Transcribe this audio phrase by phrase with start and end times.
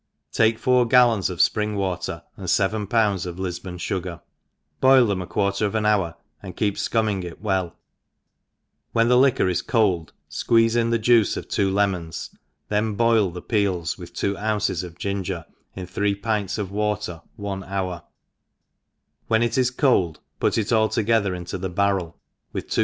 [0.31, 4.19] Take four gallons of fpring water, and fcveii pounds of Lifbon fugar,
[4.79, 7.71] boil it a quarter of an hour, and keep fcumming it well i
[8.93, 12.31] when the liquor id eold fqueeze in the juice of two le mons,
[12.69, 15.45] then boil the peel with two ounces of ginger
[15.75, 18.01] in three pints of water one hour;
[19.27, 22.17] when it is cold put it all together into a barrel,
[22.53, 22.79] with \ tw« /v \*• ENGLISH taODSE ItEEtER.